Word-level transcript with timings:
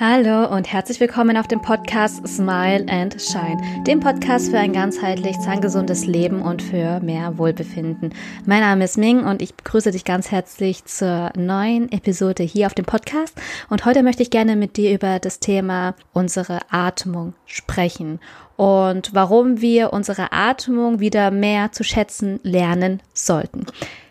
Hallo 0.00 0.46
und 0.54 0.72
herzlich 0.72 1.00
willkommen 1.00 1.36
auf 1.36 1.48
dem 1.48 1.60
Podcast 1.60 2.24
Smile 2.24 2.86
and 2.88 3.20
Shine, 3.20 3.82
dem 3.82 3.98
Podcast 3.98 4.48
für 4.48 4.58
ein 4.60 4.72
ganzheitlich 4.72 5.36
zahngesundes 5.40 6.06
Leben 6.06 6.40
und 6.40 6.62
für 6.62 7.00
mehr 7.00 7.36
Wohlbefinden. 7.36 8.14
Mein 8.46 8.60
Name 8.60 8.84
ist 8.84 8.96
Ming 8.96 9.24
und 9.24 9.42
ich 9.42 9.56
begrüße 9.56 9.90
dich 9.90 10.04
ganz 10.04 10.30
herzlich 10.30 10.84
zur 10.84 11.32
neuen 11.36 11.90
Episode 11.90 12.44
hier 12.44 12.66
auf 12.66 12.74
dem 12.74 12.84
Podcast. 12.84 13.34
Und 13.70 13.86
heute 13.86 14.04
möchte 14.04 14.22
ich 14.22 14.30
gerne 14.30 14.54
mit 14.54 14.76
dir 14.76 14.94
über 14.94 15.18
das 15.18 15.40
Thema 15.40 15.96
unsere 16.12 16.60
Atmung 16.70 17.34
sprechen 17.44 18.20
und 18.56 19.12
warum 19.16 19.60
wir 19.60 19.92
unsere 19.92 20.30
Atmung 20.30 21.00
wieder 21.00 21.32
mehr 21.32 21.72
zu 21.72 21.82
schätzen 21.82 22.38
lernen 22.44 23.02
sollten. 23.14 23.66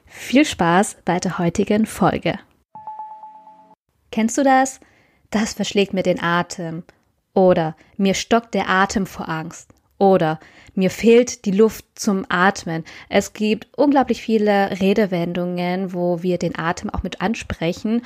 Viel 0.05 0.43
Spaß 0.43 0.97
bei 1.05 1.21
der 1.21 1.37
heutigen 1.37 1.85
Folge. 1.85 2.39
Kennst 4.11 4.37
du 4.37 4.43
das? 4.43 4.81
Das 5.29 5.53
verschlägt 5.53 5.93
mir 5.93 6.03
den 6.03 6.21
Atem. 6.21 6.83
Oder 7.33 7.75
mir 7.97 8.13
stockt 8.13 8.53
der 8.53 8.69
Atem 8.69 9.05
vor 9.05 9.29
Angst. 9.29 9.69
Oder 9.99 10.39
mir 10.75 10.89
fehlt 10.89 11.45
die 11.45 11.51
Luft 11.51 11.85
zum 11.95 12.25
Atmen. 12.29 12.83
Es 13.09 13.33
gibt 13.33 13.67
unglaublich 13.75 14.21
viele 14.21 14.79
Redewendungen, 14.79 15.93
wo 15.93 16.21
wir 16.21 16.37
den 16.37 16.57
Atem 16.57 16.89
auch 16.89 17.03
mit 17.03 17.21
ansprechen. 17.21 18.03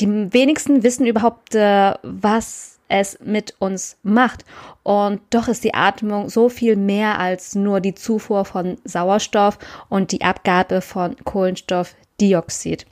Die 0.00 0.32
wenigsten 0.32 0.82
wissen 0.82 1.06
überhaupt, 1.06 1.54
äh, 1.54 1.94
was 2.02 2.78
es 2.88 3.18
mit 3.20 3.54
uns 3.58 3.96
macht. 4.02 4.44
Und 4.82 5.20
doch 5.30 5.48
ist 5.48 5.64
die 5.64 5.74
Atmung 5.74 6.28
so 6.28 6.48
viel 6.48 6.76
mehr 6.76 7.18
als 7.18 7.54
nur 7.54 7.80
die 7.80 7.94
Zufuhr 7.94 8.44
von 8.44 8.76
Sauerstoff 8.84 9.58
und 9.88 10.12
die 10.12 10.22
Abgabe 10.22 10.80
von 10.80 11.16
Kohlenstoffdioxid. 11.24 12.86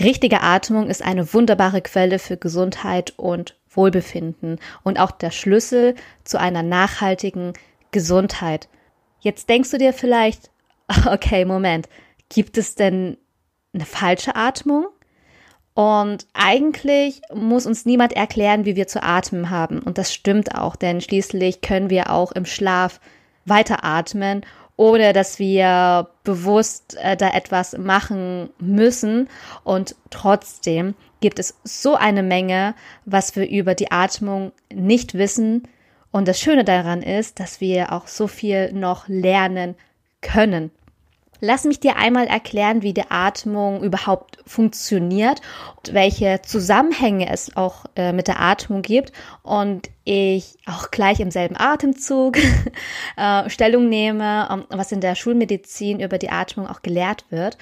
Richtige 0.00 0.40
Atmung 0.42 0.88
ist 0.88 1.02
eine 1.02 1.32
wunderbare 1.32 1.82
Quelle 1.82 2.18
für 2.18 2.36
Gesundheit 2.36 3.14
und 3.16 3.56
Wohlbefinden 3.70 4.58
und 4.82 4.98
auch 4.98 5.10
der 5.10 5.30
Schlüssel 5.30 5.94
zu 6.24 6.38
einer 6.38 6.62
nachhaltigen 6.62 7.52
Gesundheit. 7.90 8.68
Jetzt 9.20 9.48
denkst 9.48 9.70
du 9.70 9.78
dir 9.78 9.92
vielleicht, 9.92 10.50
okay, 11.06 11.44
Moment, 11.44 11.88
gibt 12.28 12.58
es 12.58 12.74
denn 12.74 13.16
eine 13.72 13.86
falsche 13.86 14.36
Atmung? 14.36 14.86
Und 15.74 16.26
eigentlich 16.34 17.22
muss 17.32 17.64
uns 17.64 17.86
niemand 17.86 18.12
erklären, 18.12 18.66
wie 18.66 18.76
wir 18.76 18.88
zu 18.88 19.02
atmen 19.02 19.48
haben. 19.48 19.78
Und 19.78 19.96
das 19.96 20.12
stimmt 20.12 20.54
auch, 20.54 20.76
denn 20.76 21.00
schließlich 21.00 21.62
können 21.62 21.88
wir 21.88 22.10
auch 22.10 22.32
im 22.32 22.44
Schlaf 22.44 23.00
weiteratmen 23.46 24.44
ohne 24.82 25.12
dass 25.12 25.38
wir 25.38 26.08
bewusst 26.24 26.96
äh, 27.00 27.16
da 27.16 27.30
etwas 27.30 27.78
machen 27.78 28.50
müssen. 28.58 29.28
Und 29.62 29.94
trotzdem 30.10 30.94
gibt 31.20 31.38
es 31.38 31.56
so 31.62 31.94
eine 31.94 32.24
Menge, 32.24 32.74
was 33.04 33.36
wir 33.36 33.48
über 33.48 33.76
die 33.76 33.92
Atmung 33.92 34.50
nicht 34.74 35.14
wissen. 35.14 35.68
Und 36.10 36.26
das 36.26 36.40
Schöne 36.40 36.64
daran 36.64 37.00
ist, 37.00 37.38
dass 37.38 37.60
wir 37.60 37.92
auch 37.92 38.08
so 38.08 38.26
viel 38.26 38.72
noch 38.72 39.06
lernen 39.06 39.76
können. 40.20 40.72
Lass 41.44 41.64
mich 41.64 41.80
dir 41.80 41.96
einmal 41.96 42.28
erklären, 42.28 42.82
wie 42.82 42.94
die 42.94 43.10
Atmung 43.10 43.82
überhaupt 43.82 44.38
funktioniert 44.46 45.40
und 45.76 45.92
welche 45.92 46.40
Zusammenhänge 46.42 47.28
es 47.28 47.56
auch 47.56 47.84
äh, 47.96 48.12
mit 48.12 48.28
der 48.28 48.40
Atmung 48.40 48.82
gibt 48.82 49.12
und 49.42 49.90
ich 50.04 50.56
auch 50.66 50.92
gleich 50.92 51.18
im 51.18 51.32
selben 51.32 51.56
Atemzug 51.58 52.38
äh, 53.16 53.50
Stellung 53.50 53.88
nehme, 53.88 54.48
um, 54.52 54.66
was 54.68 54.92
in 54.92 55.00
der 55.00 55.16
Schulmedizin 55.16 55.98
über 55.98 56.16
die 56.18 56.30
Atmung 56.30 56.68
auch 56.68 56.80
gelehrt 56.80 57.24
wird. 57.30 57.58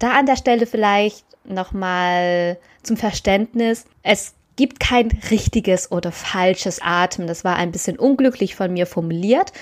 Da 0.00 0.18
an 0.18 0.26
der 0.26 0.34
Stelle 0.34 0.66
vielleicht 0.66 1.24
nochmal 1.44 2.58
zum 2.82 2.96
Verständnis. 2.96 3.84
Es 4.02 4.34
gibt 4.56 4.80
kein 4.80 5.06
richtiges 5.30 5.92
oder 5.92 6.10
falsches 6.10 6.80
Atmen. 6.82 7.28
Das 7.28 7.44
war 7.44 7.54
ein 7.54 7.70
bisschen 7.70 7.96
unglücklich 7.96 8.56
von 8.56 8.72
mir 8.72 8.86
formuliert, 8.86 9.52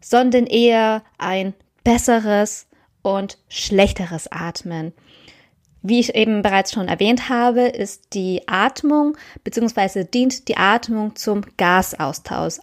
sondern 0.00 0.46
eher 0.46 1.04
ein 1.18 1.54
besseres 1.84 2.66
und 3.06 3.38
schlechteres 3.48 4.26
Atmen. 4.32 4.92
Wie 5.80 6.00
ich 6.00 6.16
eben 6.16 6.42
bereits 6.42 6.72
schon 6.72 6.88
erwähnt 6.88 7.28
habe, 7.28 7.60
ist 7.60 8.14
die 8.14 8.42
Atmung 8.48 9.16
bzw. 9.44 10.02
dient 10.02 10.48
die 10.48 10.56
Atmung 10.56 11.14
zum 11.14 11.42
Gasaustausch, 11.56 12.58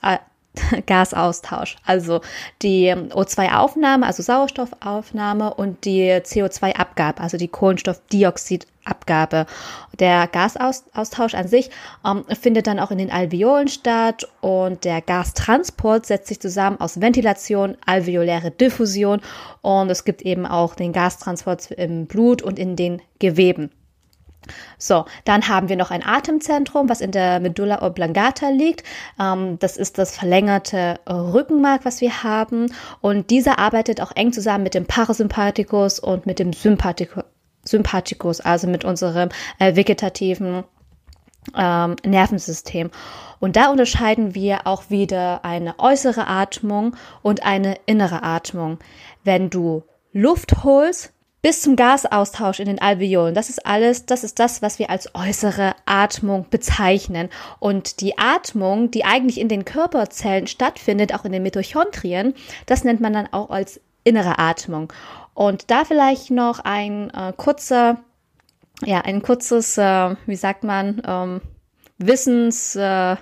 Gasaustausch. 0.86 1.78
Also 1.86 2.22
die 2.62 2.94
O2-Aufnahme, 2.94 4.06
also 4.06 4.22
Sauerstoffaufnahme 4.24 5.54
und 5.54 5.86
die 5.86 6.12
CO2-Abgabe, 6.12 7.22
also 7.22 7.38
die 7.38 7.48
Kohlenstoffdioxidabgabe. 7.48 9.46
Der 10.00 10.28
Gasaustausch 10.28 11.34
an 11.34 11.48
sich 11.48 11.72
ähm, 12.06 12.24
findet 12.40 12.68
dann 12.68 12.80
auch 12.80 12.92
in 12.92 12.98
den 13.00 13.12
Alveolen 13.12 13.68
statt 13.68 14.28
und 14.42 14.84
der 14.84 15.02
Gastransport 15.02 16.06
setzt 16.06 16.28
sich 16.28 16.40
zusammen 16.40 16.80
aus 16.80 17.02
Ventilation, 17.02 17.78
alveoläre 17.86 18.52
Diffusion 18.52 19.22
und 19.62 19.90
es 19.90 20.06
gibt 20.06 20.22
eben 20.22 20.46
auch 20.46 20.76
den 20.76 20.94
Gastransport 20.94 21.72
im 21.72 22.06
Blut 22.06 22.42
und 22.42 22.60
in 22.60 22.76
den 22.76 23.02
Geweben. 23.20 23.72
So, 24.78 25.06
dann 25.26 25.48
haben 25.48 25.70
wir 25.70 25.76
noch 25.76 25.92
ein 25.92 26.06
Atemzentrum, 26.06 26.90
was 26.90 27.02
in 27.02 27.12
der 27.12 27.40
Medulla 27.40 27.82
oblongata 27.82 28.50
liegt. 28.50 28.84
Ähm, 29.20 29.58
das 29.60 29.78
ist 29.78 29.98
das 29.98 30.18
verlängerte 30.18 31.00
Rückenmark, 31.08 31.86
was 31.86 32.02
wir 32.02 32.24
haben. 32.24 32.72
Und 33.02 33.30
dieser 33.30 33.60
arbeitet 33.60 34.02
auch 34.02 34.12
eng 34.16 34.34
zusammen 34.34 34.64
mit 34.64 34.74
dem 34.74 34.86
Parasympathikus 34.86 36.00
und 36.00 36.26
mit 36.26 36.40
dem 36.40 36.54
Sympathikus, 36.54 37.24
Sympathikus 37.64 38.42
also 38.42 38.68
mit 38.68 38.84
unserem 38.84 39.30
äh, 39.60 39.76
vegetativen 39.76 40.64
ähm, 41.56 41.96
Nervensystem. 42.06 42.92
Und 43.40 43.56
da 43.56 43.70
unterscheiden 43.70 44.36
wir 44.36 44.66
auch 44.66 44.90
wieder 44.90 45.44
eine 45.44 45.78
äußere 45.80 46.28
Atmung 46.28 46.96
und 47.22 47.44
eine 47.44 47.78
innere 47.86 48.24
Atmung. 48.24 48.80
Wenn 49.24 49.50
du 49.50 49.84
Luft 50.14 50.64
holst, 50.64 51.14
bis 51.44 51.62
zum 51.62 51.76
Gasaustausch 51.76 52.62
in 52.62 52.68
den 52.68 52.82
Alveolen. 52.82 53.36
Das 53.36 53.50
ist 53.50 53.68
alles, 53.68 54.06
das 54.06 54.24
ist 54.24 54.40
das, 54.40 54.62
was 54.62 54.80
wir 54.80 54.90
als 54.90 55.14
äußere 55.14 55.76
Atmung 55.86 56.48
bezeichnen. 56.50 57.30
Und 57.60 58.00
die 58.00 58.18
Atmung, 58.18 58.90
die 58.92 59.04
eigentlich 59.04 59.40
in 59.40 59.50
den 59.50 59.66
Körperzellen 59.66 60.48
stattfindet, 60.48 61.14
auch 61.14 61.26
in 61.26 61.34
den 61.34 61.44
Mitochondrien, 61.44 62.34
das 62.66 62.86
nennt 62.86 63.02
man 63.02 63.12
dann 63.12 63.28
auch 63.32 63.50
als 63.50 63.82
innere 64.06 64.40
Atmung. 64.40 64.92
Und 65.34 65.70
da 65.70 65.84
vielleicht 65.84 66.32
noch 66.32 66.60
ein 66.60 67.10
äh, 67.10 67.34
kurzer, 67.36 67.98
ja, 68.86 69.02
ein 69.02 69.22
kurzes, 69.22 69.78
äh, 69.78 70.16
wie 70.26 70.38
sagt 70.38 70.64
man, 70.64 71.02
ähm, 71.06 71.42
Wissens, 71.98 72.76
äh, 72.78 73.18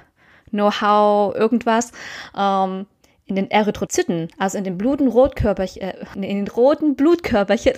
Know-how, 0.52 1.34
irgendwas. 1.34 1.92
Ähm, 2.38 2.86
in 3.32 3.36
den 3.36 3.52
Erythrozyten, 3.52 4.28
also 4.38 4.58
in 4.58 4.64
den 4.64 4.78
bluten 4.78 5.08
äh, 5.08 5.94
in 6.16 6.22
den 6.22 6.48
roten 6.48 6.96
Blutkörperchen, 6.96 7.74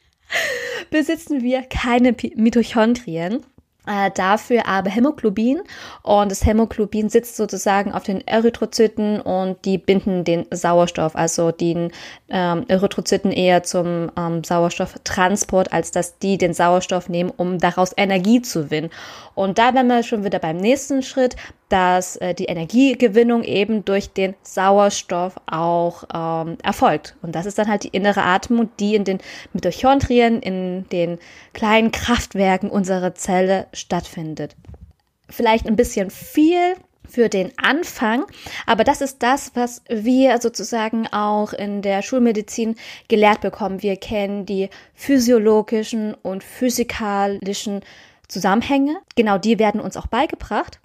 besitzen 0.90 1.42
wir 1.42 1.62
keine 1.62 2.14
Mitochondrien. 2.36 3.44
Äh, 3.86 4.10
dafür 4.14 4.66
aber 4.66 4.90
Hämoglobin 4.90 5.62
und 6.02 6.30
das 6.30 6.44
Hämoglobin 6.44 7.08
sitzt 7.08 7.36
sozusagen 7.36 7.92
auf 7.92 8.02
den 8.02 8.20
Erythrozyten 8.26 9.18
und 9.18 9.64
die 9.64 9.78
binden 9.78 10.24
den 10.24 10.44
Sauerstoff, 10.50 11.16
also 11.16 11.52
den 11.52 11.90
ähm, 12.28 12.66
Erythrozyten 12.68 13.32
eher 13.32 13.62
zum 13.62 14.12
ähm, 14.14 14.44
Sauerstofftransport, 14.44 15.72
als 15.72 15.90
dass 15.90 16.18
die 16.18 16.36
den 16.36 16.52
Sauerstoff 16.52 17.08
nehmen, 17.08 17.32
um 17.34 17.58
daraus 17.58 17.94
Energie 17.96 18.42
zu 18.42 18.64
gewinnen. 18.64 18.90
Und 19.34 19.56
da 19.56 19.72
wären 19.72 19.86
wir 19.86 20.02
schon 20.02 20.22
wieder 20.22 20.38
beim 20.38 20.58
nächsten 20.58 21.02
Schritt, 21.02 21.36
dass 21.68 22.16
äh, 22.16 22.34
die 22.34 22.46
Energiegewinnung 22.46 23.44
eben 23.44 23.84
durch 23.84 24.12
den 24.12 24.34
Sauerstoff 24.42 25.36
auch 25.46 26.04
ähm, 26.14 26.56
erfolgt. 26.62 27.16
Und 27.22 27.34
das 27.34 27.46
ist 27.46 27.58
dann 27.58 27.68
halt 27.68 27.84
die 27.84 27.88
innere 27.88 28.22
Atmung, 28.22 28.70
die 28.80 28.94
in 28.94 29.04
den 29.04 29.18
Mitochondrien, 29.52 30.40
in 30.40 30.88
den 30.88 31.18
kleinen 31.52 31.92
Kraftwerken 31.92 32.70
unserer 32.70 33.14
Zelle 33.14 33.66
stattfindet. 33.72 34.56
Vielleicht 35.28 35.66
ein 35.66 35.76
bisschen 35.76 36.10
viel 36.10 36.74
für 37.06 37.28
den 37.28 37.52
Anfang, 37.56 38.24
aber 38.66 38.84
das 38.84 39.00
ist 39.00 39.22
das, 39.22 39.52
was 39.54 39.82
wir 39.88 40.40
sozusagen 40.40 41.06
auch 41.06 41.54
in 41.54 41.80
der 41.80 42.02
Schulmedizin 42.02 42.76
gelehrt 43.08 43.40
bekommen. 43.40 43.82
Wir 43.82 43.96
kennen 43.96 44.44
die 44.44 44.68
physiologischen 44.94 46.14
und 46.14 46.44
physikalischen 46.44 47.80
Zusammenhänge. 48.26 48.98
Genau 49.16 49.38
die 49.38 49.58
werden 49.58 49.80
uns 49.80 49.96
auch 49.96 50.06
beigebracht 50.06 50.80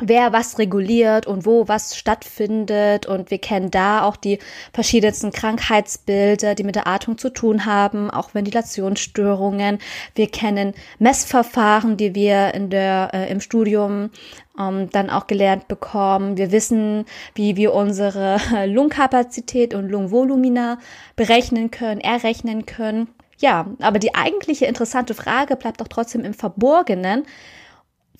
wer 0.00 0.32
was 0.32 0.58
reguliert 0.58 1.26
und 1.26 1.46
wo 1.46 1.68
was 1.68 1.96
stattfindet. 1.96 3.06
Und 3.06 3.30
wir 3.30 3.38
kennen 3.38 3.70
da 3.70 4.02
auch 4.02 4.16
die 4.16 4.38
verschiedensten 4.72 5.30
Krankheitsbilder, 5.30 6.54
die 6.54 6.64
mit 6.64 6.74
der 6.74 6.86
Atmung 6.86 7.18
zu 7.18 7.30
tun 7.30 7.66
haben, 7.66 8.10
auch 8.10 8.34
Ventilationsstörungen. 8.34 9.78
Wir 10.14 10.28
kennen 10.28 10.74
Messverfahren, 10.98 11.96
die 11.96 12.14
wir 12.14 12.54
in 12.54 12.70
der, 12.70 13.10
äh, 13.12 13.30
im 13.30 13.40
Studium 13.40 14.10
ähm, 14.58 14.90
dann 14.90 15.10
auch 15.10 15.26
gelernt 15.26 15.68
bekommen. 15.68 16.36
Wir 16.36 16.52
wissen, 16.52 17.04
wie 17.34 17.56
wir 17.56 17.74
unsere 17.74 18.38
Lungenkapazität 18.66 19.74
und 19.74 19.88
Lungenvolumina 19.88 20.78
berechnen 21.16 21.70
können, 21.70 22.00
errechnen 22.00 22.66
können. 22.66 23.08
Ja, 23.38 23.66
aber 23.80 23.98
die 23.98 24.14
eigentliche 24.14 24.66
interessante 24.66 25.14
Frage 25.14 25.56
bleibt 25.56 25.80
doch 25.80 25.88
trotzdem 25.88 26.24
im 26.24 26.34
Verborgenen 26.34 27.24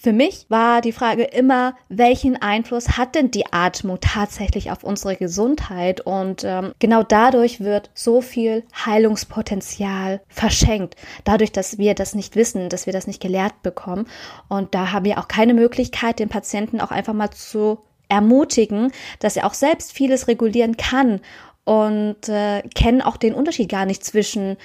Für 0.02 0.14
mich 0.14 0.46
war 0.48 0.80
die 0.80 0.92
Frage 0.92 1.24
immer, 1.24 1.74
welchen 1.90 2.40
Einfluss 2.40 2.96
hat 2.96 3.14
denn 3.14 3.30
die 3.30 3.52
Atmung 3.52 3.98
tatsächlich 4.00 4.70
auf 4.70 4.82
unsere 4.82 5.14
Gesundheit? 5.14 6.00
Und 6.00 6.42
ähm, 6.42 6.72
genau 6.78 7.02
dadurch 7.02 7.60
wird 7.60 7.90
so 7.92 8.22
viel 8.22 8.64
Heilungspotenzial 8.86 10.22
verschenkt. 10.26 10.96
Dadurch, 11.24 11.52
dass 11.52 11.76
wir 11.76 11.94
das 11.94 12.14
nicht 12.14 12.34
wissen, 12.34 12.70
dass 12.70 12.86
wir 12.86 12.94
das 12.94 13.06
nicht 13.06 13.20
gelehrt 13.20 13.62
bekommen. 13.62 14.06
Und 14.48 14.74
da 14.74 14.92
haben 14.92 15.04
wir 15.04 15.18
auch 15.18 15.28
keine 15.28 15.52
Möglichkeit, 15.52 16.18
den 16.18 16.30
Patienten 16.30 16.80
auch 16.80 16.92
einfach 16.92 17.12
mal 17.12 17.30
zu 17.30 17.80
ermutigen, 18.08 18.92
dass 19.18 19.36
er 19.36 19.46
auch 19.46 19.54
selbst 19.54 19.92
vieles 19.92 20.28
regulieren 20.28 20.78
kann 20.78 21.20
und 21.64 22.26
äh, 22.30 22.62
kennen 22.74 23.02
auch 23.02 23.18
den 23.18 23.34
Unterschied 23.34 23.68
gar 23.68 23.84
nicht 23.84 24.02
zwischen 24.02 24.56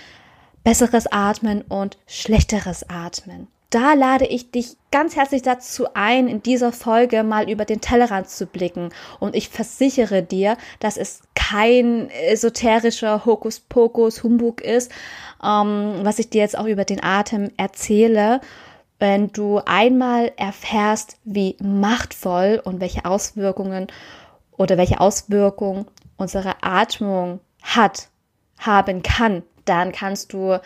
besseres 0.63 1.11
Atmen 1.11 1.61
und 1.61 1.97
schlechteres 2.07 2.89
Atmen 2.89 3.49
da 3.69 3.93
lade 3.93 4.25
ich 4.25 4.51
dich 4.51 4.77
ganz 4.91 5.15
herzlich 5.15 5.41
dazu 5.41 5.87
ein, 5.93 6.27
in 6.27 6.41
dieser 6.41 6.71
Folge 6.71 7.23
mal 7.23 7.49
über 7.49 7.65
den 7.65 7.81
Tellerrand 7.81 8.29
zu 8.29 8.45
blicken. 8.45 8.89
Und 9.19 9.35
ich 9.35 9.49
versichere 9.49 10.23
dir, 10.23 10.57
dass 10.79 10.97
es 10.97 11.21
kein 11.35 12.09
esoterischer 12.09 13.25
Hokuspokus 13.25 14.23
Humbug 14.23 14.61
ist, 14.61 14.91
ähm, 15.43 15.99
was 16.03 16.19
ich 16.19 16.29
dir 16.29 16.41
jetzt 16.41 16.57
auch 16.57 16.65
über 16.65 16.85
den 16.85 17.03
Atem 17.03 17.51
erzähle. 17.57 18.41
Wenn 18.99 19.31
du 19.33 19.59
einmal 19.65 20.31
erfährst, 20.37 21.17
wie 21.25 21.57
machtvoll 21.61 22.61
und 22.63 22.79
welche 22.79 23.05
Auswirkungen 23.05 23.87
oder 24.57 24.77
welche 24.77 25.01
Auswirkungen 25.01 25.85
unsere 26.17 26.63
Atmung 26.63 27.41
hat, 27.61 28.07
haben 28.57 29.03
kann, 29.03 29.43
dann 29.65 29.91
kannst 29.91 30.31
du 30.31 30.59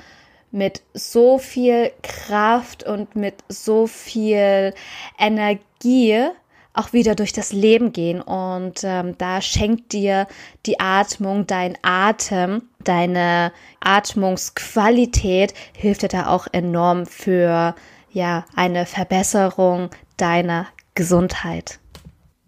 mit 0.51 0.81
so 0.94 1.38
viel 1.38 1.92
Kraft 2.01 2.84
und 2.84 3.16
mit 3.16 3.36
so 3.50 3.88
viel 3.88 4.74
Energie 5.18 6.30
auch 6.74 6.94
wieder 6.94 7.16
durch 7.16 7.34
das 7.34 7.51
Leben 7.51 7.92
gehen. 7.92 8.22
Und 8.22 8.81
ähm, 8.84 9.18
da 9.18 9.42
schenkt 9.42 9.92
dir 9.94 10.28
die 10.66 10.80
Atmung, 10.80 11.46
dein 11.46 11.78
Atem, 11.81 12.63
deine 12.84 13.51
Atmungsqualität, 13.80 15.54
hilft 15.75 16.04
dir 16.04 16.07
da 16.07 16.28
auch 16.28 16.48
enorm 16.51 17.06
für 17.06 17.75
ja 18.12 18.46
eine 18.56 18.86
Verbesserung 18.86 19.90
deiner 20.18 20.68
Gesundheit. 20.96 21.80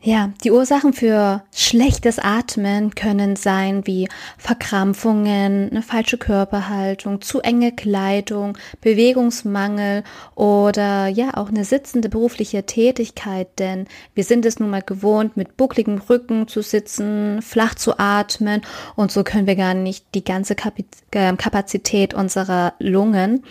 Ja, 0.03 0.31
die 0.43 0.49
Ursachen 0.49 0.93
für 0.93 1.43
schlechtes 1.53 2.17
Atmen 2.17 2.95
können 2.95 3.35
sein 3.35 3.85
wie 3.85 4.09
Verkrampfungen, 4.39 5.69
eine 5.69 5.83
falsche 5.83 6.17
Körperhaltung, 6.17 7.21
zu 7.21 7.41
enge 7.41 7.71
Kleidung, 7.71 8.57
Bewegungsmangel 8.81 10.03
oder 10.33 11.05
ja 11.05 11.37
auch 11.37 11.49
eine 11.49 11.65
sitzende 11.65 12.09
berufliche 12.09 12.65
Tätigkeit, 12.65 13.59
denn 13.59 13.85
wir 14.15 14.23
sind 14.23 14.47
es 14.47 14.59
nun 14.59 14.71
mal 14.71 14.81
gewohnt, 14.81 15.37
mit 15.37 15.55
buckligem 15.55 15.99
Rücken 15.99 16.47
zu 16.47 16.63
sitzen, 16.63 17.43
flach 17.43 17.75
zu 17.75 17.99
atmen. 17.99 18.63
Und 18.95 19.11
so 19.11 19.23
können 19.23 19.45
wir 19.45 19.55
gar 19.55 19.75
nicht 19.75 20.03
die 20.15 20.23
ganze 20.23 20.55
ähm, 21.11 21.37
Kapazität 21.37 22.15
unserer 22.15 22.73
Lungen 22.79 23.43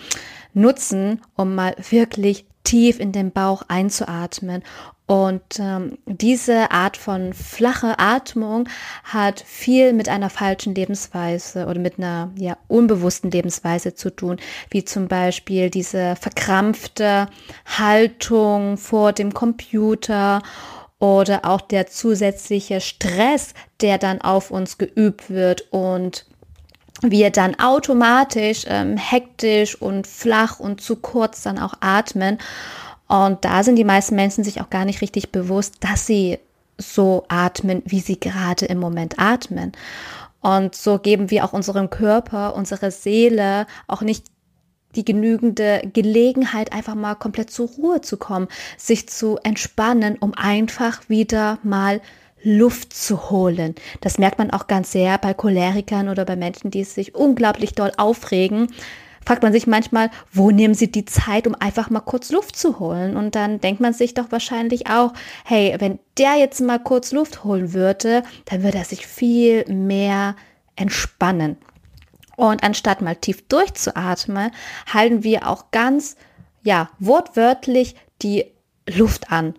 nutzen, 0.53 1.21
um 1.37 1.55
mal 1.55 1.77
wirklich 1.89 2.43
tief 2.63 2.99
in 2.99 3.11
den 3.11 3.31
Bauch 3.31 3.63
einzuatmen 3.67 4.63
und 5.11 5.59
ähm, 5.59 5.97
diese 6.05 6.71
Art 6.71 6.95
von 6.95 7.33
flache 7.33 7.99
Atmung 7.99 8.69
hat 9.03 9.43
viel 9.45 9.91
mit 9.91 10.07
einer 10.07 10.29
falschen 10.29 10.73
Lebensweise 10.73 11.65
oder 11.65 11.81
mit 11.81 11.97
einer 11.97 12.31
ja, 12.37 12.55
unbewussten 12.69 13.29
Lebensweise 13.29 13.93
zu 13.93 14.09
tun, 14.09 14.37
wie 14.69 14.85
zum 14.85 15.09
Beispiel 15.09 15.69
diese 15.69 16.15
verkrampfte 16.15 17.27
Haltung 17.65 18.77
vor 18.77 19.11
dem 19.11 19.33
Computer 19.33 20.43
oder 20.99 21.43
auch 21.43 21.59
der 21.59 21.87
zusätzliche 21.87 22.79
Stress, 22.79 23.53
der 23.81 23.97
dann 23.97 24.21
auf 24.21 24.49
uns 24.49 24.77
geübt 24.77 25.29
wird 25.29 25.73
und 25.73 26.25
wir 27.01 27.31
dann 27.31 27.59
automatisch 27.59 28.63
ähm, 28.65 28.95
hektisch 28.95 29.75
und 29.75 30.07
flach 30.07 30.61
und 30.61 30.79
zu 30.79 30.95
kurz 30.95 31.41
dann 31.43 31.59
auch 31.59 31.73
atmen. 31.81 32.37
Und 33.11 33.43
da 33.43 33.61
sind 33.61 33.75
die 33.75 33.83
meisten 33.83 34.15
Menschen 34.15 34.45
sich 34.45 34.61
auch 34.61 34.69
gar 34.69 34.85
nicht 34.85 35.01
richtig 35.01 35.33
bewusst, 35.33 35.75
dass 35.81 36.05
sie 36.05 36.39
so 36.77 37.25
atmen, 37.27 37.81
wie 37.85 37.99
sie 37.99 38.17
gerade 38.17 38.65
im 38.67 38.79
Moment 38.79 39.19
atmen. 39.19 39.73
Und 40.39 40.75
so 40.75 40.97
geben 40.97 41.29
wir 41.29 41.43
auch 41.43 41.51
unserem 41.51 41.89
Körper, 41.89 42.55
unserer 42.55 42.89
Seele 42.89 43.67
auch 43.87 44.01
nicht 44.01 44.27
die 44.95 45.03
genügende 45.03 45.81
Gelegenheit, 45.91 46.71
einfach 46.71 46.95
mal 46.95 47.15
komplett 47.15 47.51
zur 47.51 47.67
Ruhe 47.67 47.99
zu 47.99 48.15
kommen, 48.15 48.47
sich 48.77 49.09
zu 49.09 49.37
entspannen, 49.43 50.17
um 50.17 50.33
einfach 50.33 51.09
wieder 51.09 51.59
mal 51.63 51.99
Luft 52.43 52.93
zu 52.93 53.29
holen. 53.29 53.75
Das 53.99 54.19
merkt 54.19 54.37
man 54.37 54.51
auch 54.51 54.67
ganz 54.67 54.93
sehr 54.93 55.17
bei 55.17 55.33
Cholerikern 55.33 56.07
oder 56.07 56.23
bei 56.23 56.37
Menschen, 56.37 56.71
die 56.71 56.85
sich 56.85 57.13
unglaublich 57.13 57.73
doll 57.73 57.91
aufregen 57.97 58.69
fragt 59.25 59.43
man 59.43 59.53
sich 59.53 59.67
manchmal, 59.67 60.09
wo 60.31 60.51
nehmen 60.51 60.73
sie 60.73 60.91
die 60.91 61.05
Zeit, 61.05 61.47
um 61.47 61.55
einfach 61.55 61.89
mal 61.89 62.01
kurz 62.01 62.31
Luft 62.31 62.55
zu 62.55 62.79
holen? 62.79 63.15
Und 63.15 63.35
dann 63.35 63.59
denkt 63.59 63.81
man 63.81 63.93
sich 63.93 64.13
doch 64.13 64.31
wahrscheinlich 64.31 64.87
auch, 64.87 65.13
hey, 65.45 65.75
wenn 65.79 65.99
der 66.17 66.35
jetzt 66.35 66.61
mal 66.61 66.79
kurz 66.79 67.11
Luft 67.11 67.43
holen 67.43 67.73
würde, 67.73 68.23
dann 68.45 68.63
würde 68.63 68.79
er 68.79 68.85
sich 68.85 69.05
viel 69.05 69.65
mehr 69.71 70.35
entspannen. 70.75 71.57
Und 72.35 72.63
anstatt 72.63 73.01
mal 73.01 73.15
tief 73.15 73.47
durchzuatmen, 73.47 74.51
halten 74.91 75.23
wir 75.23 75.47
auch 75.47 75.65
ganz, 75.71 76.15
ja, 76.63 76.89
wortwörtlich 76.99 77.95
die 78.21 78.45
Luft 78.87 79.31
an. 79.31 79.53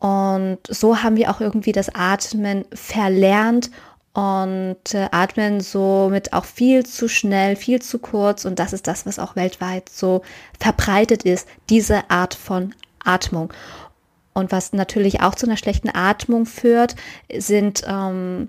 Und 0.00 0.58
so 0.68 1.02
haben 1.02 1.16
wir 1.16 1.30
auch 1.30 1.40
irgendwie 1.40 1.72
das 1.72 1.94
Atmen 1.94 2.64
verlernt 2.72 3.70
und 4.12 4.94
äh, 4.94 5.08
atmen 5.12 5.60
somit 5.60 6.32
auch 6.32 6.44
viel 6.44 6.84
zu 6.84 7.08
schnell, 7.08 7.56
viel 7.56 7.80
zu 7.80 7.98
kurz 7.98 8.44
und 8.44 8.58
das 8.58 8.72
ist 8.72 8.86
das, 8.86 9.06
was 9.06 9.18
auch 9.18 9.36
weltweit 9.36 9.88
so 9.88 10.22
verbreitet 10.58 11.24
ist, 11.24 11.46
diese 11.68 12.10
Art 12.10 12.34
von 12.34 12.74
Atmung. 13.04 13.52
Und 14.34 14.52
was 14.52 14.72
natürlich 14.72 15.20
auch 15.20 15.34
zu 15.34 15.46
einer 15.46 15.56
schlechten 15.56 15.90
Atmung 15.92 16.46
führt, 16.46 16.94
sind 17.36 17.82
ähm, 17.88 18.48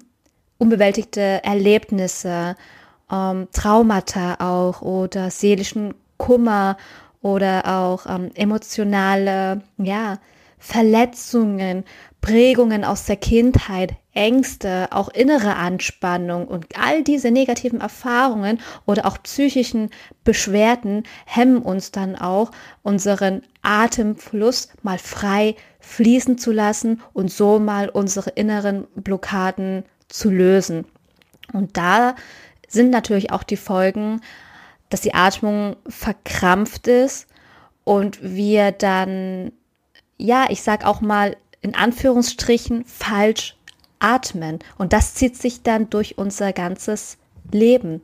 unbewältigte 0.60 1.44
Erlebnisse, 1.44 2.56
ähm, 3.12 3.48
Traumata 3.52 4.36
auch 4.40 4.82
oder 4.82 5.32
seelischen 5.32 5.96
Kummer 6.18 6.78
oder 7.22 7.66
auch 7.66 8.06
ähm, 8.08 8.32
emotionale, 8.36 9.62
ja, 9.78 10.20
Verletzungen, 10.60 11.86
Prägungen 12.22 12.84
aus 12.84 13.06
der 13.06 13.16
Kindheit, 13.16 13.96
Ängste, 14.20 14.90
auch 14.92 15.08
innere 15.08 15.56
Anspannung 15.56 16.46
und 16.46 16.78
all 16.78 17.04
diese 17.04 17.32
negativen 17.32 17.80
Erfahrungen 17.80 18.60
oder 18.86 19.06
auch 19.06 19.24
psychischen 19.24 19.92
Beschwerden 20.26 21.04
hemmen 21.26 21.62
uns 21.62 21.92
dann 21.92 22.18
auch, 22.18 22.52
unseren 22.84 23.44
Atemfluss 23.62 24.68
mal 24.84 24.98
frei 24.98 25.56
fließen 25.80 26.38
zu 26.38 26.52
lassen 26.52 27.02
und 27.14 27.32
so 27.32 27.60
mal 27.60 27.88
unsere 27.88 28.32
inneren 28.32 28.88
Blockaden 28.94 29.86
zu 30.10 30.30
lösen. 30.30 30.86
Und 31.54 31.78
da 31.78 32.16
sind 32.68 32.90
natürlich 32.90 33.32
auch 33.32 33.44
die 33.44 33.56
Folgen, 33.56 34.20
dass 34.90 35.00
die 35.00 35.14
Atmung 35.14 35.78
verkrampft 35.88 36.88
ist 36.88 37.26
und 37.86 38.20
wir 38.22 38.74
dann, 38.74 39.54
ja, 40.18 40.48
ich 40.50 40.62
sag 40.62 40.86
auch 40.86 41.00
mal 41.00 41.38
in 41.62 41.74
Anführungsstrichen 41.74 42.84
falsch 42.84 43.56
atmen. 44.00 44.60
Und 44.78 44.94
das 44.94 45.14
zieht 45.14 45.38
sich 45.38 45.62
dann 45.64 45.90
durch 45.90 46.18
unser 46.18 46.54
ganzes 46.54 47.18
Leben. 47.52 48.02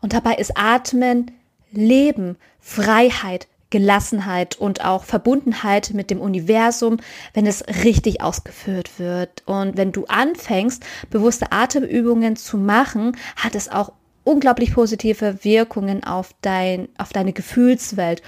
Und 0.00 0.12
dabei 0.12 0.34
ist 0.34 0.52
Atmen 0.56 1.30
Leben, 1.72 2.36
Freiheit, 2.60 3.46
Gelassenheit 3.70 4.56
und 4.56 4.84
auch 4.84 5.04
Verbundenheit 5.04 5.92
mit 5.94 6.10
dem 6.10 6.20
Universum, 6.20 6.98
wenn 7.34 7.46
es 7.46 7.64
richtig 7.84 8.20
ausgeführt 8.20 8.98
wird. 8.98 9.44
Und 9.46 9.76
wenn 9.76 9.92
du 9.92 10.06
anfängst, 10.06 10.84
bewusste 11.08 11.52
Atemübungen 11.52 12.34
zu 12.34 12.56
machen, 12.56 13.16
hat 13.36 13.54
es 13.54 13.68
auch 13.68 13.92
unglaublich 14.24 14.74
positive 14.74 15.44
Wirkungen 15.44 16.04
auf 16.04 16.34
dein, 16.42 16.88
auf 16.98 17.10
deine 17.10 17.32
Gefühlswelt. 17.32 18.22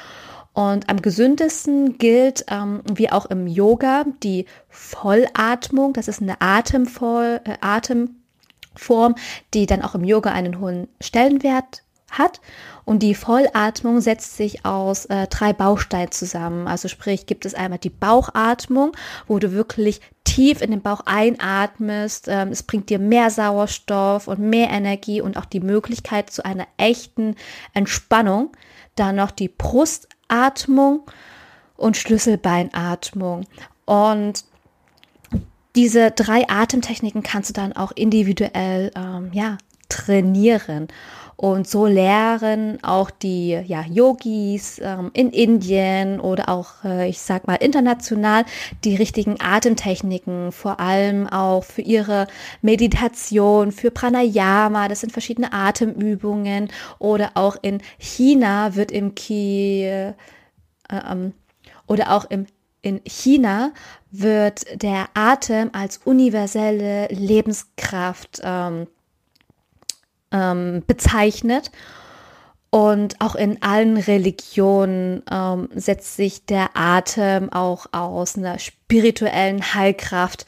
Und 0.55 0.91
am 0.91 1.01
gesündesten 1.01 1.97
gilt, 1.97 2.45
ähm, 2.49 2.83
wie 2.93 3.11
auch 3.11 3.27
im 3.27 3.47
Yoga, 3.47 4.05
die 4.23 4.47
Vollatmung. 4.69 5.95
Das 5.95 6.09
ist 6.09 6.21
eine 6.21 6.41
Atemvoll, 6.41 7.41
äh, 7.45 7.57
Atemform, 7.61 9.15
die 9.55 9.67
dann 9.67 9.83
auch 9.83 9.95
im 9.95 10.05
Yoga 10.05 10.31
einen 10.31 10.61
hohen 10.61 10.89
Stellenwert 11.01 11.83
hat. 12.11 12.41
Und 12.85 13.03
die 13.03 13.15
Vollatmung 13.15 14.01
setzt 14.01 14.37
sich 14.37 14.67
aus 14.67 15.07
äh, 15.07 15.27
drei 15.29 15.55
Bausteinen 15.55 16.13
zusammen. 16.13 16.69
Also 16.69 16.89
sprich, 16.89 17.27
gibt 17.27 17.47
es 17.47 17.55
einmal 17.55 17.79
die 17.79 17.91
Bauchatmung, 17.91 18.93
wo 19.29 19.39
du 19.39 19.53
wirklich 19.53 20.01
tief 20.25 20.61
in 20.61 20.71
den 20.71 20.83
Bauch 20.83 21.01
einatmest. 21.07 22.27
Ähm, 22.29 22.49
es 22.49 22.63
bringt 22.63 22.91
dir 22.91 22.99
mehr 22.99 23.31
Sauerstoff 23.31 24.29
und 24.29 24.41
mehr 24.41 24.69
Energie 24.71 25.23
und 25.23 25.39
auch 25.39 25.47
die 25.47 25.61
Möglichkeit 25.61 26.29
zu 26.31 26.45
einer 26.45 26.67
echten 26.77 27.37
Entspannung. 27.73 28.53
Dann 28.97 29.17
noch 29.17 29.31
die 29.31 29.49
Brustatmung 29.49 30.13
und 31.77 31.97
Schlüsselbeinatmung. 31.97 33.47
Und 33.85 34.45
diese 35.75 36.11
drei 36.11 36.49
Atemtechniken 36.49 37.23
kannst 37.23 37.51
du 37.51 37.55
dann 37.55 37.73
auch 37.73 37.93
individuell 37.93 38.91
ähm, 38.95 39.31
ja, 39.33 39.59
trainieren. 39.89 40.89
Und 41.37 41.67
so 41.67 41.87
lehren 41.87 42.79
auch 42.83 43.11
die 43.11 43.51
ja, 43.67 43.85
Yogis 43.89 44.81
ähm, 44.83 45.11
in 45.13 45.31
Indien 45.31 46.21
oder 46.21 46.49
auch, 46.49 46.85
äh, 46.85 47.09
ich 47.09 47.21
sag 47.21 47.47
mal, 47.47 47.57
international 47.57 48.45
die 48.85 48.97
richtigen 48.97 49.37
Atemtechniken, 49.41 50.53
vor 50.53 50.79
allem 50.79 51.27
auch 51.27 51.65
für 51.65 51.83
ihre 51.83 52.27
Meditation, 52.61 53.73
für 53.73 53.91
Pranayama, 53.91 54.89
das 54.89 55.01
sind 55.01 55.13
verschiedene 55.13 55.53
Atemübungen. 55.53 56.71
Oder 56.99 57.33
auch 57.35 57.57
in 57.63 57.83
China 57.99 58.75
wird 58.77 58.93
im 58.93 59.15
Ki 59.15 59.85
äh, 59.85 60.13
ähm, 60.91 61.33
oder 61.87 62.13
auch 62.13 62.25
im 62.31 62.47
in 62.83 63.01
China 63.07 63.73
wird 64.11 64.65
der 64.83 65.09
Atem 65.15 65.71
als 65.73 65.99
universelle 66.05 67.07
Lebenskraft 67.09 68.41
ähm, 68.43 68.89
ähm, 70.33 70.83
bezeichnet. 70.87 71.71
Und 72.71 73.21
auch 73.21 73.35
in 73.35 73.63
allen 73.63 73.99
Religionen 73.99 75.23
ähm, 75.31 75.69
setzt 75.75 76.17
sich 76.17 76.47
der 76.47 76.71
Atem 76.75 77.53
auch 77.53 77.87
aus 77.93 78.39
einer 78.39 78.59
spirituellen 78.59 79.75
Heilkraft 79.75 80.47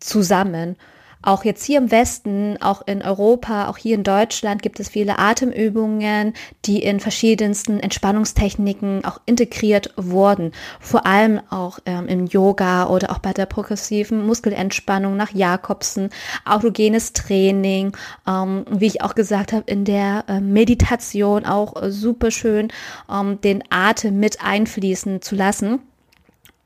zusammen. 0.00 0.76
Auch 1.20 1.44
jetzt 1.44 1.64
hier 1.64 1.78
im 1.78 1.90
Westen, 1.90 2.62
auch 2.62 2.86
in 2.86 3.02
Europa, 3.02 3.68
auch 3.68 3.76
hier 3.76 3.96
in 3.96 4.04
Deutschland 4.04 4.62
gibt 4.62 4.78
es 4.78 4.88
viele 4.88 5.18
Atemübungen, 5.18 6.34
die 6.64 6.82
in 6.82 7.00
verschiedensten 7.00 7.80
Entspannungstechniken 7.80 9.04
auch 9.04 9.20
integriert 9.26 9.92
wurden. 9.96 10.52
Vor 10.78 11.06
allem 11.06 11.40
auch 11.50 11.80
ähm, 11.86 12.06
im 12.06 12.26
Yoga 12.26 12.86
oder 12.86 13.10
auch 13.10 13.18
bei 13.18 13.32
der 13.32 13.46
progressiven 13.46 14.24
Muskelentspannung 14.26 15.16
nach 15.16 15.32
Jakobsen, 15.32 16.10
autogenes 16.44 17.12
Training, 17.14 17.96
ähm, 18.26 18.64
wie 18.70 18.86
ich 18.86 19.02
auch 19.02 19.16
gesagt 19.16 19.52
habe, 19.52 19.64
in 19.66 19.84
der 19.84 20.24
äh, 20.28 20.40
Meditation 20.40 21.44
auch 21.44 21.82
äh, 21.82 21.90
super 21.90 22.30
schön, 22.30 22.68
ähm, 23.12 23.40
den 23.40 23.64
Atem 23.70 24.20
mit 24.20 24.40
einfließen 24.40 25.20
zu 25.20 25.34
lassen. 25.34 25.80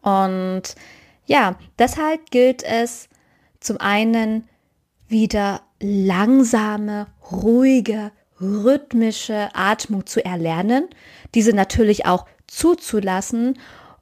Und 0.03 0.75
ja, 1.27 1.57
deshalb 1.79 2.31
gilt 2.31 2.63
es, 2.63 3.09
zum 3.65 3.81
einen 3.81 4.49
wieder 5.09 5.63
langsame, 5.81 7.07
ruhige, 7.31 8.13
rhythmische 8.41 9.51
Atmung 9.55 10.07
zu 10.07 10.25
erlernen, 10.25 10.89
diese 11.35 11.53
natürlich 11.53 12.07
auch 12.07 12.27
zuzulassen 12.47 13.59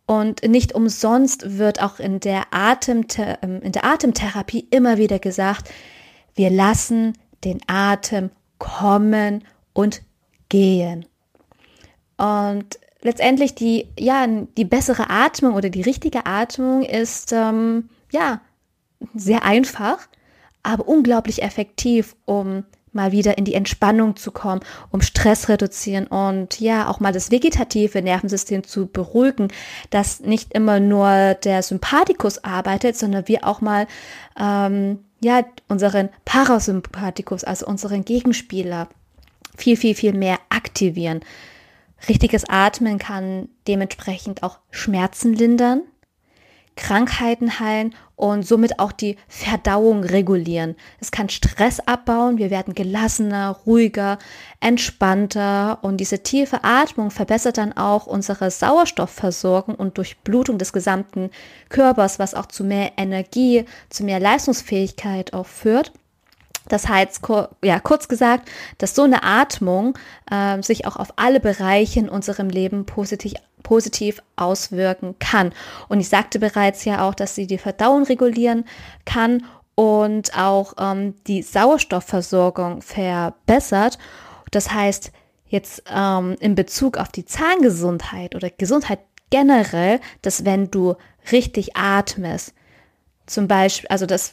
und 0.06 0.42
nicht 0.42 0.74
umsonst 0.74 1.58
wird 1.58 1.82
auch 1.82 2.00
in 2.00 2.20
der, 2.20 2.46
ähm, 2.52 3.62
in 3.62 3.72
der 3.72 3.84
Atemtherapie 3.84 4.66
immer 4.70 4.98
wieder 4.98 5.18
gesagt, 5.18 5.70
wir 6.34 6.50
lassen 6.50 7.16
den 7.44 7.60
Atem 7.66 8.30
kommen 8.58 9.44
und 9.72 10.02
gehen. 10.48 11.06
Und 12.16 12.78
letztendlich 13.02 13.54
die, 13.54 13.88
ja, 13.98 14.26
die 14.26 14.64
bessere 14.64 15.10
Atmung 15.10 15.54
oder 15.54 15.70
die 15.70 15.82
richtige 15.82 16.26
Atmung 16.26 16.82
ist, 16.82 17.32
ähm, 17.32 17.88
ja, 18.10 18.40
sehr 19.14 19.44
einfach, 19.44 20.08
aber 20.62 20.86
unglaublich 20.86 21.42
effektiv, 21.42 22.16
um 22.24 22.64
mal 22.92 23.12
wieder 23.12 23.38
in 23.38 23.44
die 23.44 23.54
Entspannung 23.54 24.16
zu 24.16 24.32
kommen, 24.32 24.60
um 24.90 25.00
Stress 25.00 25.48
reduzieren 25.48 26.06
und 26.06 26.60
ja, 26.60 26.88
auch 26.88 27.00
mal 27.00 27.12
das 27.12 27.30
vegetative 27.30 28.02
Nervensystem 28.02 28.64
zu 28.64 28.86
beruhigen, 28.86 29.48
dass 29.90 30.20
nicht 30.20 30.52
immer 30.54 30.80
nur 30.80 31.34
der 31.34 31.62
Sympathikus 31.62 32.42
arbeitet, 32.42 32.96
sondern 32.96 33.28
wir 33.28 33.46
auch 33.46 33.60
mal 33.60 33.86
ähm, 34.38 34.98
ja, 35.22 35.44
unseren 35.68 36.08
Parasympathikus, 36.24 37.44
also 37.44 37.66
unseren 37.66 38.04
Gegenspieler, 38.04 38.88
viel, 39.56 39.76
viel, 39.76 39.94
viel 39.94 40.12
mehr 40.14 40.38
aktivieren. 40.48 41.20
Richtiges 42.08 42.48
Atmen 42.48 42.98
kann 42.98 43.48
dementsprechend 43.68 44.42
auch 44.42 44.58
Schmerzen 44.70 45.34
lindern, 45.34 45.82
Krankheiten 46.76 47.60
heilen 47.60 47.94
und 48.16 48.46
somit 48.46 48.78
auch 48.78 48.92
die 48.92 49.16
Verdauung 49.28 50.04
regulieren. 50.04 50.76
Es 51.00 51.10
kann 51.10 51.28
Stress 51.28 51.80
abbauen, 51.80 52.38
wir 52.38 52.50
werden 52.50 52.74
gelassener, 52.74 53.58
ruhiger, 53.66 54.18
entspannter 54.60 55.78
und 55.82 55.98
diese 55.98 56.22
tiefe 56.22 56.64
Atmung 56.64 57.10
verbessert 57.10 57.58
dann 57.58 57.72
auch 57.72 58.06
unsere 58.06 58.50
Sauerstoffversorgung 58.50 59.74
und 59.74 59.98
Durchblutung 59.98 60.58
des 60.58 60.72
gesamten 60.72 61.30
Körpers, 61.68 62.18
was 62.18 62.34
auch 62.34 62.46
zu 62.46 62.64
mehr 62.64 62.92
Energie, 62.96 63.64
zu 63.88 64.04
mehr 64.04 64.20
Leistungsfähigkeit 64.20 65.32
auch 65.32 65.46
führt. 65.46 65.92
Das 66.68 66.88
heißt, 66.88 67.20
ja, 67.64 67.80
kurz 67.80 68.06
gesagt, 68.06 68.48
dass 68.78 68.94
so 68.94 69.02
eine 69.02 69.24
Atmung 69.24 69.98
äh, 70.30 70.62
sich 70.62 70.86
auch 70.86 70.96
auf 70.96 71.14
alle 71.16 71.40
Bereiche 71.40 71.98
in 71.98 72.08
unserem 72.08 72.48
Leben 72.48 72.86
positiv, 72.86 73.34
positiv 73.70 74.20
auswirken 74.34 75.14
kann. 75.20 75.52
Und 75.88 76.00
ich 76.00 76.08
sagte 76.08 76.40
bereits 76.40 76.84
ja 76.84 77.08
auch, 77.08 77.14
dass 77.14 77.36
sie 77.36 77.46
die 77.46 77.56
Verdauung 77.56 78.02
regulieren 78.02 78.64
kann 79.04 79.44
und 79.76 80.36
auch 80.36 80.74
ähm, 80.76 81.14
die 81.28 81.42
Sauerstoffversorgung 81.42 82.82
verbessert. 82.82 83.96
Das 84.50 84.72
heißt, 84.72 85.12
jetzt 85.46 85.84
ähm, 85.88 86.34
in 86.40 86.56
Bezug 86.56 86.98
auf 86.98 87.10
die 87.10 87.24
Zahngesundheit 87.24 88.34
oder 88.34 88.50
Gesundheit 88.50 88.98
generell, 89.30 90.00
dass 90.20 90.44
wenn 90.44 90.72
du 90.72 90.96
richtig 91.30 91.76
atmest, 91.76 92.54
zum 93.26 93.46
Beispiel, 93.46 93.86
also 93.86 94.04
das 94.04 94.32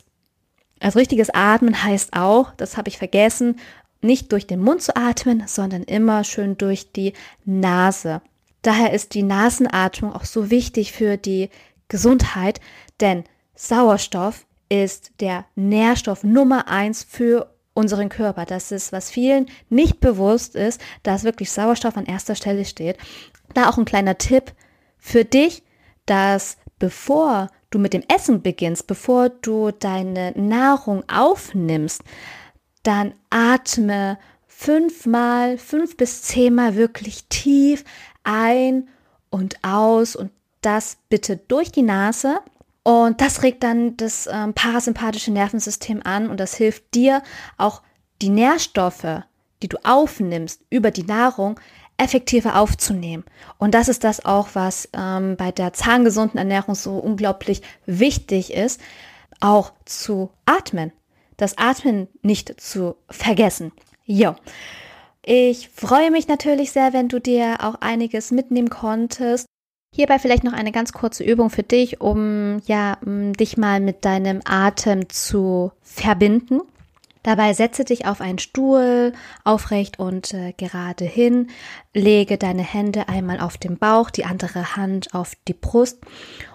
also 0.80 0.98
richtiges 0.98 1.30
Atmen 1.30 1.84
heißt 1.84 2.14
auch, 2.14 2.54
das 2.58 2.76
habe 2.76 2.90
ich 2.90 2.98
vergessen, 2.98 3.60
nicht 4.02 4.32
durch 4.32 4.48
den 4.48 4.62
Mund 4.62 4.82
zu 4.82 4.96
atmen, 4.96 5.44
sondern 5.46 5.84
immer 5.84 6.24
schön 6.24 6.58
durch 6.58 6.92
die 6.92 7.14
Nase. 7.46 8.24
Daher 8.68 8.92
ist 8.92 9.14
die 9.14 9.24
Nasenatmung 9.24 10.12
auch 10.12 10.26
so 10.26 10.52
wichtig 10.52 10.92
für 10.92 11.16
die 11.16 11.50
Gesundheit, 11.88 12.60
denn 13.00 13.24
Sauerstoff 13.56 14.46
ist 14.68 15.12
der 15.22 15.46
Nährstoff 15.56 16.26
Nummer 16.26 16.68
eins 16.68 17.06
für 17.10 17.56
unseren 17.74 18.10
Körper. 18.10 18.44
Das 18.44 18.74
ist, 18.74 18.92
was 18.92 19.10
vielen 19.10 19.46
nicht 19.70 20.02
bewusst 20.02 20.54
ist, 20.54 20.82
dass 21.02 21.24
wirklich 21.24 21.50
Sauerstoff 21.50 21.96
an 21.96 22.08
erster 22.08 22.36
Stelle 22.36 22.66
steht. 22.66 22.98
Da 23.54 23.70
auch 23.70 23.78
ein 23.78 23.86
kleiner 23.86 24.18
Tipp 24.18 24.52
für 24.98 25.24
dich, 25.24 25.64
dass 26.06 26.58
bevor 26.78 27.48
du 27.70 27.80
mit 27.80 27.94
dem 27.94 28.04
Essen 28.14 28.42
beginnst, 28.42 28.86
bevor 28.86 29.30
du 29.30 29.72
deine 29.72 30.34
Nahrung 30.36 31.06
aufnimmst, 31.08 32.02
dann 32.84 33.14
atme 33.30 34.18
fünfmal, 34.46 35.58
fünf 35.58 35.96
bis 35.96 36.24
zehnmal 36.24 36.76
wirklich 36.76 37.30
tief 37.30 37.86
ein 38.28 38.90
und 39.30 39.64
aus 39.64 40.16
und 40.16 40.32
das 40.62 40.98
bitte 41.10 41.38
durch 41.38 41.72
die 41.72 41.82
Nase. 41.82 42.40
Und 42.84 43.22
das 43.22 43.44
regt 43.44 43.64
dann 43.64 43.98
das 43.98 44.30
ähm, 44.32 44.54
parasympathische 44.54 45.32
Nervensystem 45.32 46.02
an 46.04 46.30
und 46.30 46.40
das 46.40 46.56
hilft 46.56 46.94
dir 46.94 47.22
auch 47.58 47.82
die 48.22 48.30
Nährstoffe, 48.30 49.24
die 49.62 49.68
du 49.68 49.78
aufnimmst 49.84 50.62
über 50.70 50.92
die 50.92 51.04
Nahrung, 51.04 51.60
effektiver 51.98 52.60
aufzunehmen. 52.60 53.26
Und 53.58 53.74
das 53.74 53.90
ist 53.90 54.04
das 54.04 54.24
auch, 54.24 54.50
was 54.54 54.88
ähm, 54.94 55.36
bei 55.36 55.52
der 55.52 55.74
zahngesunden 55.74 56.38
Ernährung 56.38 56.76
so 56.76 56.98
unglaublich 56.98 57.62
wichtig 57.86 58.54
ist, 58.54 58.80
auch 59.40 59.74
zu 59.86 60.30
atmen. 60.46 60.92
Das 61.38 61.58
Atmen 61.58 62.08
nicht 62.22 62.62
zu 62.62 62.96
vergessen. 63.10 63.72
Jo. 64.06 64.36
Ich 65.30 65.68
freue 65.68 66.10
mich 66.10 66.30
natürlich 66.30 66.72
sehr, 66.72 66.94
wenn 66.94 67.10
du 67.10 67.20
dir 67.20 67.58
auch 67.60 67.76
einiges 67.82 68.32
mitnehmen 68.32 68.70
konntest. 68.70 69.46
Hierbei 69.94 70.20
vielleicht 70.20 70.46
noch 70.46 70.54
eine 70.54 70.72
ganz 70.72 70.94
kurze 70.94 71.26
Übung 71.26 71.50
für 71.50 71.64
dich, 71.64 72.00
um 72.00 72.62
ja, 72.66 72.98
dich 73.04 73.58
mal 73.58 73.82
mit 73.82 74.06
deinem 74.06 74.40
Atem 74.46 75.10
zu 75.10 75.74
verbinden. 75.82 76.62
Dabei 77.24 77.52
setze 77.52 77.84
dich 77.84 78.06
auf 78.06 78.22
einen 78.22 78.40
Stuhl, 78.40 79.12
aufrecht 79.44 80.00
und 80.00 80.34
äh, 80.34 80.54
gerade 80.56 81.04
hin, 81.04 81.50
lege 81.94 82.38
deine 82.38 82.64
Hände 82.64 83.10
einmal 83.10 83.42
auf 83.42 83.58
den 83.58 83.78
Bauch, 83.78 84.10
die 84.10 84.24
andere 84.24 84.78
Hand 84.78 85.14
auf 85.14 85.34
die 85.46 85.54
Brust 85.54 86.00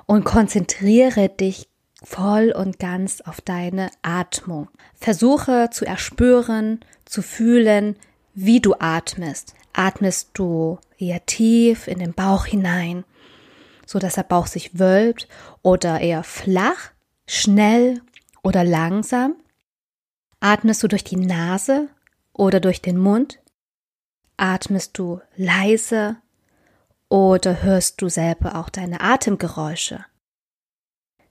und 0.07 0.25
konzentriere 0.25 1.29
dich 1.29 1.69
voll 2.03 2.55
und 2.57 2.79
ganz 2.79 3.21
auf 3.21 3.43
deine 3.43 3.91
Atmung. 4.01 4.69
Versuche 4.95 5.69
zu 5.71 5.85
erspüren, 5.85 6.81
zu 7.05 7.21
fühlen, 7.21 7.97
wie 8.35 8.61
du 8.61 8.75
atmest. 8.79 9.55
Atmest 9.73 10.31
du 10.35 10.79
eher 10.99 11.25
tief 11.27 11.89
in 11.89 11.99
den 11.99 12.13
Bauch 12.13 12.47
hinein, 12.47 13.05
so 13.87 13.99
dass 13.99 14.15
der 14.15 14.23
Bauch 14.23 14.47
sich 14.47 14.79
wölbt 14.79 15.29
oder 15.63 16.01
eher 16.01 16.23
flach, 16.23 16.93
schnell 17.27 18.03
oder 18.43 18.65
langsam? 18.65 19.37
Atmest 20.41 20.83
du 20.83 20.89
durch 20.89 21.05
die 21.05 21.17
Nase 21.17 21.89
oder 22.33 22.61
durch 22.61 22.83
den 22.83 22.99
Mund? 22.99 23.41
Atmest 24.37 24.99
du 24.99 25.21
leise 25.37 26.17
Oder 27.09 27.63
hörst 27.63 28.01
du 28.01 28.09
selber 28.09 28.57
auch 28.57 28.71
deine 28.71 29.03
Atemgeräusche? 29.03 30.05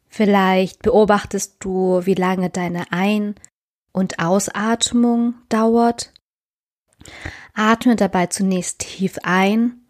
Vielleicht 0.08 0.82
beobachtest 0.82 1.56
du, 1.60 2.06
wie 2.06 2.14
lange 2.14 2.50
deine 2.50 2.92
Ein- 2.92 3.36
und 3.92 4.20
Ausatmung 4.20 5.36
dauert. 5.50 6.14
Atme 7.54 7.96
dabei 7.96 8.28
zunächst 8.28 8.80
tief 8.80 9.18
ein 9.24 9.82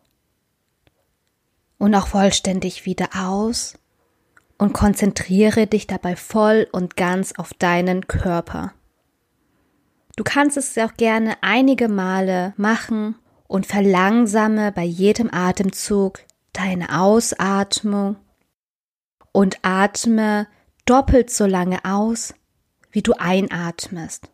und 1.78 1.94
auch 1.96 2.08
vollständig 2.08 2.86
wieder 2.86 3.10
aus 3.18 3.78
und 4.58 4.74
konzentriere 4.74 5.68
dich 5.68 5.88
dabei 5.88 6.16
voll 6.16 6.68
und 6.72 6.96
ganz 6.96 7.34
auf 7.34 7.54
deinen 7.54 8.08
Körper. 8.08 8.74
Du 10.16 10.24
kannst 10.24 10.58
es 10.58 10.78
auch 10.78 10.94
gerne 10.98 11.36
einige 11.42 11.88
Male 11.88 12.54
machen 12.58 13.16
und 13.48 13.66
verlangsame 13.66 14.72
bei 14.72 14.84
jedem 14.84 15.34
Atemzug 15.34 16.20
deine 16.54 17.00
Ausatmung 17.00 18.18
und 19.32 19.58
atme 19.64 20.48
doppelt 20.86 21.30
so 21.32 21.46
lange 21.46 21.84
aus, 21.84 22.34
wie 22.92 23.02
du 23.02 23.14
einatmest. 23.14 24.30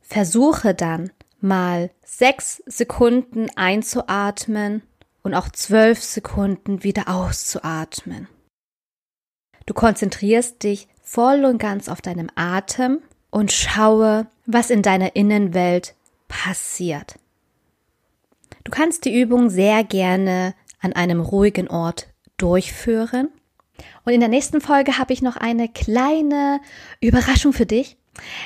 Versuche 0.00 0.74
dann 0.74 1.12
mal 1.44 1.90
sechs 2.04 2.62
Sekunden 2.66 3.48
einzuatmen 3.54 4.82
und 5.22 5.34
auch 5.34 5.48
zwölf 5.50 6.02
Sekunden 6.02 6.82
wieder 6.82 7.08
auszuatmen. 7.08 8.28
Du 9.66 9.74
konzentrierst 9.74 10.62
dich 10.62 10.88
voll 11.02 11.44
und 11.44 11.58
ganz 11.58 11.88
auf 11.88 12.02
deinem 12.02 12.28
Atem 12.34 13.00
und 13.30 13.52
schaue, 13.52 14.26
was 14.46 14.70
in 14.70 14.82
deiner 14.82 15.16
Innenwelt 15.16 15.94
passiert. 16.28 17.14
Du 18.64 18.70
kannst 18.70 19.04
die 19.04 19.20
Übung 19.20 19.50
sehr 19.50 19.84
gerne 19.84 20.54
an 20.80 20.92
einem 20.92 21.20
ruhigen 21.20 21.68
Ort 21.68 22.08
durchführen. 22.36 23.28
Und 24.04 24.12
in 24.12 24.20
der 24.20 24.28
nächsten 24.28 24.60
Folge 24.60 24.98
habe 24.98 25.12
ich 25.12 25.22
noch 25.22 25.36
eine 25.36 25.68
kleine 25.68 26.60
Überraschung 27.00 27.52
für 27.52 27.66
dich. 27.66 27.96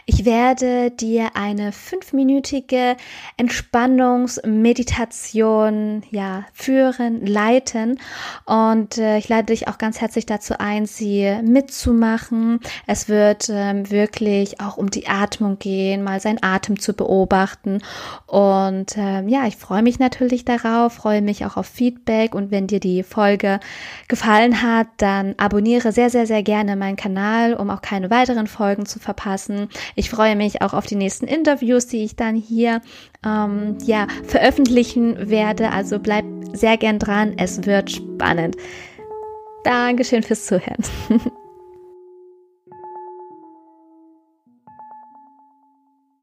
Ich 0.07 0.25
werde 0.25 0.91
dir 0.91 1.31
eine 1.35 1.73
fünfminütige 1.73 2.97
Entspannungsmeditation 3.37 6.03
ja 6.11 6.45
führen, 6.53 7.27
leiten 7.27 7.99
und 8.47 8.99
äh, 8.99 9.19
ich 9.19 9.29
lade 9.29 9.47
dich 9.47 9.69
auch 9.69 9.79
ganz 9.79 10.01
herzlich 10.01 10.27
dazu 10.27 10.55
ein, 10.59 10.87
sie 10.87 11.39
mitzumachen. 11.43 12.61
Es 12.87 13.09
wird 13.09 13.49
ähm, 13.51 13.91
wirklich 13.91 14.61
auch 14.61 14.77
um 14.77 14.91
die 14.91 15.09
Atmung 15.09 15.59
gehen, 15.59 16.03
mal 16.03 16.21
seinen 16.21 16.43
Atem 16.43 16.79
zu 16.79 16.95
beobachten 16.95 17.83
und 18.27 18.97
ähm, 18.97 19.29
ja, 19.29 19.47
ich 19.47 19.57
freue 19.57 19.83
mich 19.83 19.99
natürlich 19.99 20.45
darauf, 20.45 20.95
freue 20.95 21.23
mich 21.23 21.45
auch 21.45 21.57
auf 21.57 21.67
Feedback 21.67 22.35
und 22.35 22.51
wenn 22.51 22.67
dir 22.67 22.81
die 22.81 23.03
Folge 23.03 23.61
gefallen 24.09 24.63
hat, 24.63 24.87
dann 24.97 25.35
abonniere 25.37 25.93
sehr 25.93 26.11
sehr 26.11 26.27
sehr 26.27 26.43
gerne 26.43 26.77
meinen 26.77 26.97
Kanal, 26.97 27.55
um 27.55 27.71
auch 27.71 27.83
keine 27.83 28.11
weiteren 28.11 28.47
Folgen 28.47 28.87
zu 28.87 28.99
verpassen. 28.99 29.58
Ich 29.97 30.11
freue 30.11 30.37
mich 30.37 30.63
auch 30.63 30.75
auf 30.75 30.87
die 30.87 30.97
nächsten 30.97 31.27
Interviews, 31.27 31.87
die 31.87 32.05
ich 32.05 32.17
dann 32.17 32.37
hier 32.37 32.81
ähm, 33.27 33.79
ja, 33.85 34.07
veröffentlichen 34.25 35.31
werde. 35.31 35.71
Also 35.71 35.99
bleib 35.99 36.25
sehr 36.53 36.77
gern 36.77 36.99
dran. 36.99 37.35
Es 37.37 37.67
wird 37.67 37.91
spannend. 37.91 38.57
Dankeschön 39.65 40.23
fürs 40.23 40.47
Zuhören. 40.47 40.85